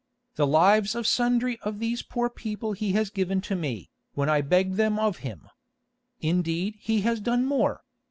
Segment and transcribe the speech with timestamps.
[0.33, 4.41] The lives of sundry of these poor people he has given to me, when I
[4.41, 5.47] begged them of him.
[6.21, 7.83] Indeed, he has done more.